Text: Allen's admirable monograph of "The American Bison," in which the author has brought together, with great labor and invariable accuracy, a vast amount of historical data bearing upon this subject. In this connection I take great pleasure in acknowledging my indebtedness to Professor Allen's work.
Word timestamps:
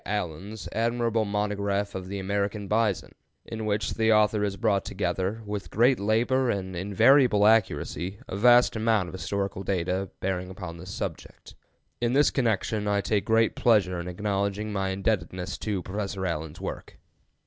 Allen's 0.03 0.67
admirable 0.71 1.25
monograph 1.25 1.93
of 1.93 2.07
"The 2.07 2.17
American 2.17 2.67
Bison," 2.67 3.11
in 3.45 3.67
which 3.67 3.93
the 3.93 4.11
author 4.11 4.43
has 4.43 4.55
brought 4.57 4.83
together, 4.83 5.43
with 5.45 5.69
great 5.69 5.99
labor 5.99 6.49
and 6.49 6.75
invariable 6.75 7.45
accuracy, 7.45 8.17
a 8.27 8.35
vast 8.35 8.75
amount 8.75 9.09
of 9.09 9.13
historical 9.13 9.61
data 9.61 10.09
bearing 10.19 10.49
upon 10.49 10.77
this 10.77 10.89
subject. 10.89 11.53
In 12.01 12.13
this 12.13 12.31
connection 12.31 12.87
I 12.87 13.01
take 13.01 13.25
great 13.25 13.53
pleasure 13.55 13.99
in 13.99 14.07
acknowledging 14.07 14.73
my 14.73 14.89
indebtedness 14.89 15.59
to 15.59 15.83
Professor 15.83 16.25
Allen's 16.25 16.59
work. 16.59 16.97